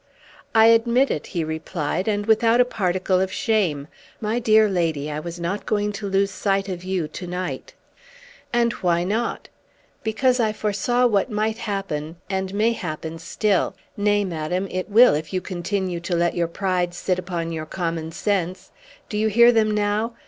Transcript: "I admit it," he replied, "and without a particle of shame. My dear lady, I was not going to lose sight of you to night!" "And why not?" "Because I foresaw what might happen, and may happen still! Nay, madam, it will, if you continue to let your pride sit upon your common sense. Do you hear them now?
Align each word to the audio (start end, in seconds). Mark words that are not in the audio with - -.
"I 0.55 0.65
admit 0.65 1.11
it," 1.11 1.27
he 1.27 1.43
replied, 1.43 2.07
"and 2.07 2.25
without 2.25 2.59
a 2.59 2.65
particle 2.65 3.21
of 3.21 3.31
shame. 3.31 3.87
My 4.19 4.39
dear 4.39 4.67
lady, 4.67 5.11
I 5.11 5.19
was 5.19 5.39
not 5.39 5.67
going 5.67 5.91
to 5.91 6.09
lose 6.09 6.31
sight 6.31 6.67
of 6.67 6.83
you 6.83 7.07
to 7.09 7.27
night!" 7.27 7.75
"And 8.51 8.73
why 8.73 9.03
not?" 9.03 9.47
"Because 10.01 10.39
I 10.39 10.53
foresaw 10.53 11.05
what 11.05 11.29
might 11.29 11.59
happen, 11.59 12.15
and 12.31 12.51
may 12.51 12.71
happen 12.73 13.19
still! 13.19 13.75
Nay, 13.95 14.25
madam, 14.25 14.67
it 14.71 14.89
will, 14.89 15.13
if 15.13 15.33
you 15.33 15.39
continue 15.39 15.99
to 15.99 16.15
let 16.15 16.33
your 16.33 16.47
pride 16.47 16.95
sit 16.95 17.19
upon 17.19 17.51
your 17.51 17.67
common 17.67 18.11
sense. 18.11 18.71
Do 19.07 19.19
you 19.19 19.27
hear 19.27 19.51
them 19.51 19.69
now? 19.69 20.15